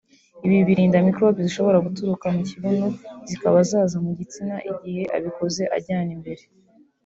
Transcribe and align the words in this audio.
ibi 0.45 0.57
birinda 0.67 0.97
mikorobe 1.07 1.39
zishobora 1.47 1.83
guturuka 1.85 2.25
mu 2.35 2.41
kibuno 2.49 2.87
zikaba 3.29 3.57
zaza 3.69 3.97
mu 4.05 4.11
gitsina 4.19 4.55
igihe 4.71 5.03
abikoze 5.15 5.63
ajyana 5.77 6.11
imbere 6.17 6.43